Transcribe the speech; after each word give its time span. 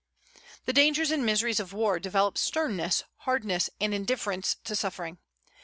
The 0.65 0.73
dangers 0.73 1.11
and 1.11 1.23
miseries 1.23 1.59
of 1.59 1.73
war 1.73 1.99
develop 1.99 2.35
sternness, 2.35 3.03
hardness, 3.17 3.69
and 3.79 3.93
indifference 3.93 4.55
to 4.63 4.75
suffering. 4.75 5.19